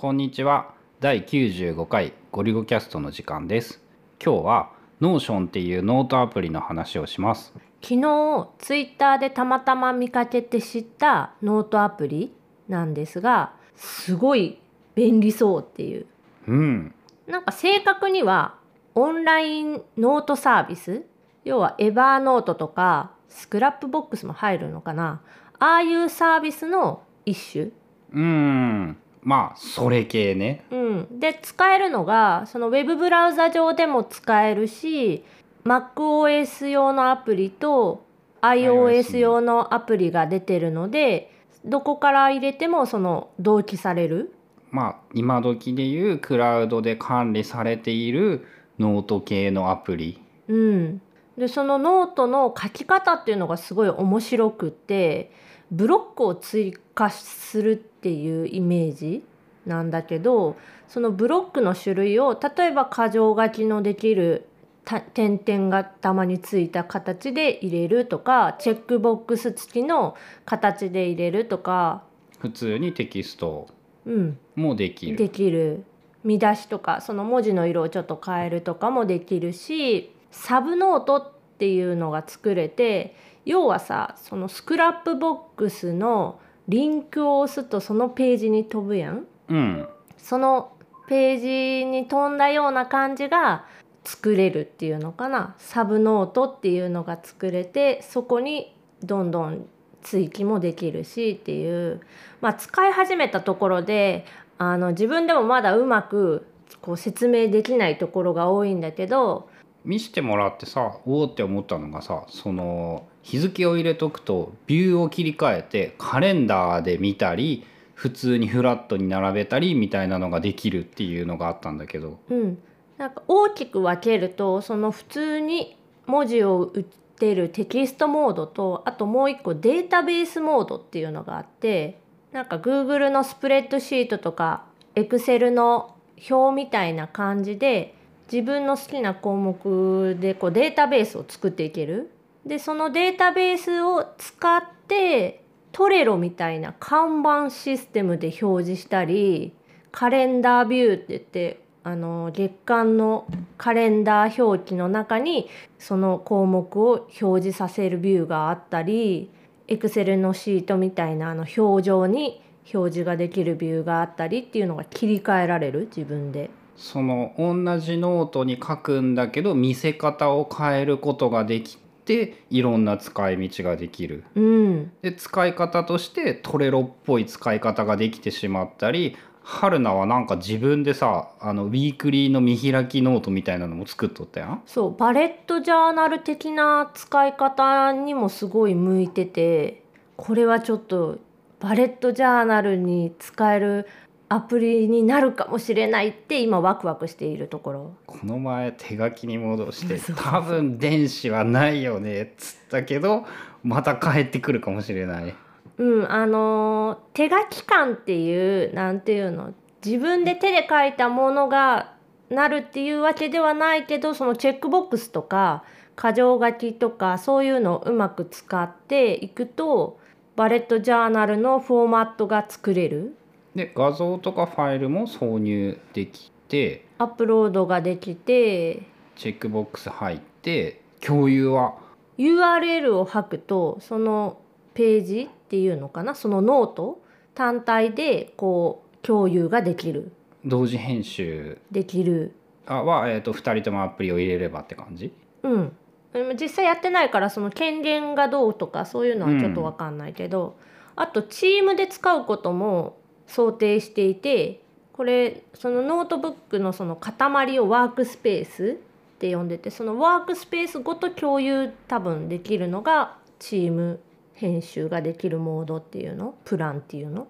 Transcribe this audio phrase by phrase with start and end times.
[0.00, 0.72] こんにちは。
[1.00, 3.82] 第95回ごりゅごcast の時間です。
[4.18, 4.70] 今日は
[5.02, 7.52] Notion っていうノートアプリの話をします。
[7.82, 12.32] 昨日ツイッターでたまたま見かけて知ったノートアプリ
[12.66, 14.58] なんですがすごい
[14.94, 16.06] 便利そうっていう。
[16.48, 16.94] うん。
[17.26, 18.54] なんか正確には
[18.94, 21.04] オンラインノートサービス
[21.44, 25.20] 要は Evernote とか Scrapbox も入るのかな。
[25.58, 27.68] ああいうサービスの一種。
[28.14, 30.64] うんまあそれ系ね。
[30.70, 35.24] うん、で使えるのがそのウェブブラウザ上でも使えるし
[35.64, 38.04] MacOS 用のアプリと
[38.40, 41.30] iOS 用のアプリが出てるので
[41.64, 44.34] どこから入れてもその同期される。
[44.70, 48.46] まあ今時でいうクラウドで管理されている
[48.78, 50.18] ノート系のアプリ。
[50.48, 51.02] うん、
[51.36, 55.30] でそのノートの書き方っていうのがすごい面白くって
[55.70, 59.24] ブロックを追加するっていうイメージ
[59.66, 60.56] なんだけど
[60.88, 64.46] そのブロックの種類を例えば箇条書きのできる
[64.84, 72.02] た点々が頭についた形で入れるとかチェックボックス付きの形で入れるとか、
[72.38, 73.68] 普通にテキスト。
[74.06, 75.16] うん、もできる。
[75.16, 75.84] できる。
[76.24, 89.26] 見出しとかその文字の色をちょっと変えるとかもできるしサブノートっていうのが作れて要はさその Scrapbox のリンクを押すとそのページに飛ぶやん。
[89.48, 89.88] うん。
[90.16, 90.72] その
[91.08, 93.64] ページに飛んだような感じが
[94.04, 95.54] 作れるっていうのかな。
[95.58, 99.66] サブノートっていうのが作れてそこにどんどん
[100.02, 102.00] 追記もできるしっていう、
[102.40, 104.24] まあ、使い始めたところで
[104.58, 106.46] あの自分でもまだうまく
[106.80, 109.49] こう説明できないところが多いんだけど
[109.84, 117.64] 見してもらってさおおって思ったのがさその日付を入れとくとビューを切り替えてカレンダーで見たり
[117.94, 122.18] 普通にフラットに並べたりみたいなのができるっていうのがあったんだけど。
[122.30, 122.58] うん、
[122.96, 132.00] なんか大きく分けるとその普通に文字を打ってるテキストモードとあともう一個データベースモードっていうのがあって
[132.32, 135.94] なんか Google のスプレッドシートとか Excel の
[136.30, 137.94] 表みたいな感じで
[138.30, 142.10] 自分の好きな項目でこうデータベースを作っていける。
[142.46, 145.42] でそのデータベースを使って
[145.72, 149.52] トレロみたいな看板システムで表示したり
[149.92, 153.26] カレンダービューって言ってあの月間の
[153.58, 155.48] カレンダー表記の中に
[155.78, 159.30] その項目を表示させるビューがあったり
[159.68, 162.42] Excel のシートみたいなあの表状に
[162.72, 166.50] 表示ができるビューがあったりっていうのが切り替えられる自分で。
[166.80, 171.76] その同じノートに書くんだけど見せ方を変えることができ
[172.06, 174.24] ていろんな使い道ができる。
[174.34, 184.62] うん、で使い方として Trello っぽい使い方ができてしまったり春菜はなんか自分でさあのウィークリーの見開きノートみたいなのも作っとったやん？
[184.64, 189.82] そうバレットジャーナル的な使い方にもすごい向いてて
[190.16, 191.18] これはちょっと
[191.60, 193.86] バレットジャーナルに使える
[194.32, 197.94] アプリになるかもしれないって今ワクワクしているところ。
[198.06, 203.24] この前手書きに戻して多分電子はないよねっつったけど
[203.64, 205.34] また帰ってくるかもしれない。
[205.78, 209.52] うん、あのー手書き感っていうなんていうの？
[209.84, 211.94] 自分で手で書いたものが
[212.28, 215.64] なるっていうわけではないけどそのチェックボックスとか
[216.00, 219.98] 箇条書きとかそういうのをうまく使っていくと
[220.36, 223.16] バレットジャーナルのフォーマットが作れる
[223.54, 228.82] で画像とかファイルも挿入できてアップロードができて
[229.16, 231.74] チェックボックス入って共有は
[232.18, 234.38] URL を吐くとその
[234.74, 237.00] ページっていうのかなそのノート
[237.34, 240.12] 単体でこう共有ができる。
[240.44, 241.58] 同時編集。
[241.70, 242.34] できる。
[242.66, 245.12] あは、えー、と2人ともアプリを入れればって感じ？
[245.42, 245.76] うん。
[246.12, 250.56] でも実際やってないからその権限がどうとかそういうのはちょっと分かんないけど、
[250.96, 252.98] あとチームで使うことも
[253.30, 254.60] 想定していて
[254.92, 258.78] これそのノートブックのその塊をワークスペース
[259.16, 264.00] って呼んでてそのワークスペースごと共有多分できるのがチーム
[264.34, 266.34] 編集ができるモードっていうの？
[266.44, 267.28] プランっていうの？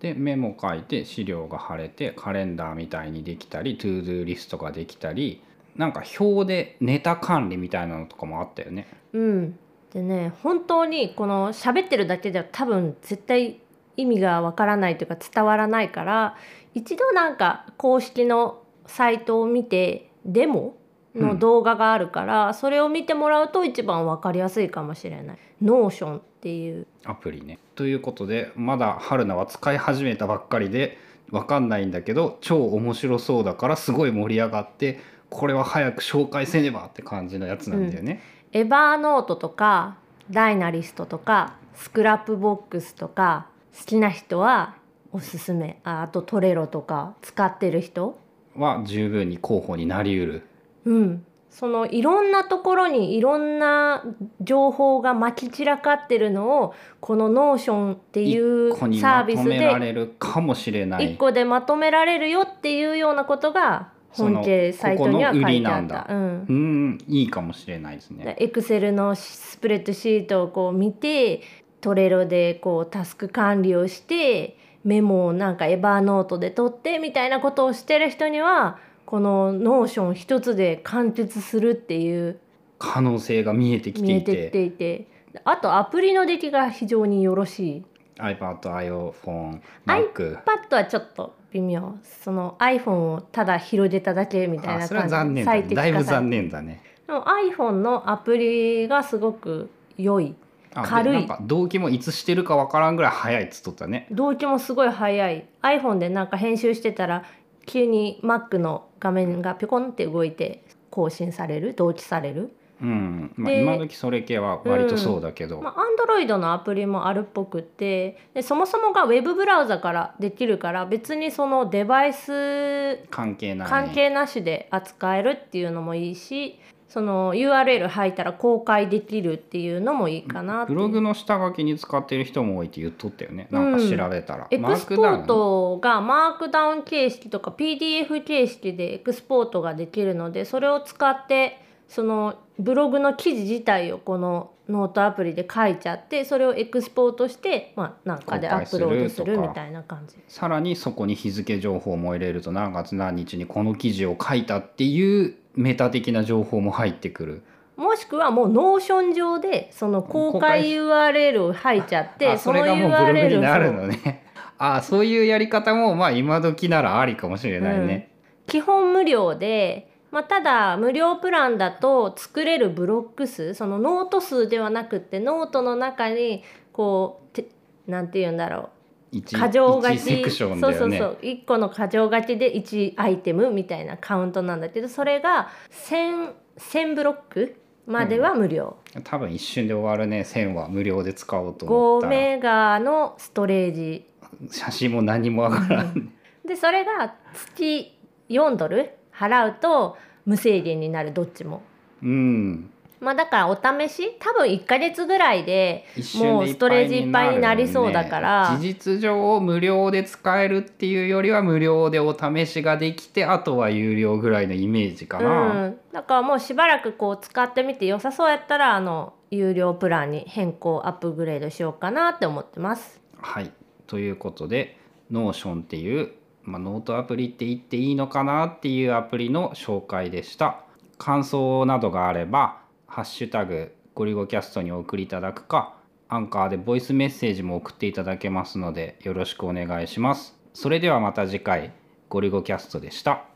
[0.00, 5.40] でメモ書いて資料が貼れてカレンダーみたいにできたり ToDo リストができたり
[5.76, 8.88] なんか表でネタ管理みたいなのとかもあったよね。
[9.12, 9.58] うん、
[9.94, 13.60] でね本当にこの喋ってるだけでは多分絶対
[13.96, 16.36] 意味がわからないというか伝わらないから
[16.74, 20.76] 一度なんか公式のサイトを見てデモ
[21.14, 25.38] の動画があるから、それを見てもらうと一番わかりやすいかもしれない。
[25.60, 27.58] Notion っていうアプリね。
[27.74, 30.98] ということでまだ春菜は使い始めたばっかりで
[31.30, 35.00] わかんないんだけど超面白そうだからすごい盛り上がって
[35.30, 38.22] これは早く紹介せねばって感じのやつなんだよね。
[38.52, 39.96] Evernote とか
[40.30, 43.46] Dynalist とか Scrapbox とか
[43.78, 44.76] 好きな人は
[45.12, 48.18] おすすめああと Trello とか使ってる人
[48.56, 50.46] は十分に候補になりうる。
[50.84, 54.02] うんそのいろんなところにいろんな
[54.40, 61.12] 情報がまき散らかってるのをこの Notion っていうサービスでれるかもしれない。
[61.12, 65.96] 一個でまとめられるよっていうようなことが本家サイトには書いてあった。
[66.00, 68.34] ここうんうんいいかもしれないですね。
[68.38, 71.42] エクセルのスプレッドシートをこう見て
[71.82, 82.38] Trello でこうタスク管理をしてメモをなんか Evernote で取ってみたいなことをしてる人にはこの Notion 一つで完結するっていう
[82.78, 85.06] 可能性が見えてきていてきてていて
[85.44, 87.84] あとアプリの出来が非常によろしい
[88.16, 90.42] iPad、iPhone、Mac。
[90.44, 95.74] iPad はちょっと微妙その iPhone をただ広げただけみたいな感じ残念だね。
[95.74, 96.82] だいぶ残念だね。
[97.06, 100.34] でも iPhone のアプリがすごく良い
[100.74, 104.06] 軽いなんか同期もいつしてるかわからんぐらい早いっつっとったね。
[104.10, 107.24] 動機もすごい早い iPhone でなんか編集してたら
[107.66, 111.74] 急に Mac の画面がピョコンって動いて更新される？
[111.74, 112.52] 同期される？
[112.80, 113.32] うん。
[113.36, 115.60] まあ、で今時それ系は割とそうだけど。
[115.60, 115.76] まあ、
[116.18, 123.68] Android のアプリもあるっぽくってでそもそもが Web ブラウザからできるから別にそのデバイス関係ない。
[123.68, 126.58] 関係なしで扱えるっていうのもいいし
[126.92, 133.48] その URL 入ったら公開できるっていうのもいいかなブログの下書きに使ってる人も多いって言っとったよね。
[133.50, 134.46] なんか調べたら。
[134.50, 150.16] エクスポートが Markdown 形式とか PDF 形式でエクスポートができるのでそれを使ってそのブログの記事自体をこのノートアプリで書いちゃってそれをエクスポートして、まあ、なんかでアップロードするみたいな感じ。
[150.28, 157.42] さらにそこに日付情報も入れると何月何日にこの記事を書いたっていうメタ的な情報も入ってくる。
[157.76, 164.24] もしくはもう Notion 上でその公開 URL を入っちゃってあそれがもうブログになるのね。
[164.58, 168.10] あそういうやり方もまあ今時ならありかもしれないね。
[168.46, 177.48] 基本無料で、まあ、ただ無料プランだと作れるブロック数そのノート数ではなくってノートの中にこうて
[177.86, 178.68] なんて言うんだろ
[179.10, 180.30] 一う箇条書きね。
[180.30, 181.18] そうそうそう。
[181.22, 185.50] 1個の箇条書きで1アイテムみたいなカウントなんだけどそれが
[185.88, 187.56] 1000, 1000ブロック
[187.86, 190.20] までは無料、多分一瞬で終わるね。
[190.20, 192.10] 1000は無料で使おうと思っ5たら。
[192.10, 194.06] メガのストレージ。
[194.50, 196.12] 写真も何もわからん、
[196.46, 197.98] でそれが月
[198.28, 201.62] 4ドル払うと無制限になるどっちも。
[202.02, 202.70] うん。
[203.02, 208.56] まあだからお試し多分1ヶ月ぐらいでもうストレージいっぱいになりそうだから。
[208.60, 223.00] 事実上無料で使えるっていうよりは無料でお試しができてあとは有料ぐらいのイメージかうな、ん、だからもうしばらくこう使ってみて良さそうやったらあの有料プランに変更アップグレードしようかなって思ってます。
[223.20, 223.50] はい。
[223.88, 224.78] ということで
[225.10, 226.12] Notion っていう、
[226.44, 230.64] まあ、ノートアプリって言っていいのかなっていうアプリの紹介でした。
[230.98, 235.74] 感想などがあれば「ハッシュタグゴリゴキャスト」にお送りいただくか
[236.08, 240.38] アンカーでボイスメッセージも送っていただけますのでよろしくお願いします。
[240.52, 241.72] それではまた次回
[242.08, 243.31] ゴリゴキャストでした。